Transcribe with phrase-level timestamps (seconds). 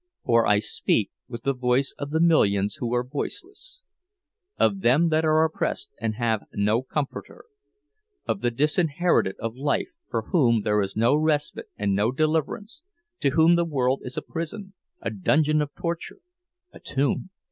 [0.25, 3.83] For I speak with the voice of the millions who are voiceless!
[4.57, 7.45] Of them that are oppressed and have no comforter!
[8.25, 12.81] Of the disinherited of life, for whom there is no respite and no deliverance,
[13.19, 16.21] to whom the world is a prison, a dungeon of torture,
[16.73, 17.29] a tomb!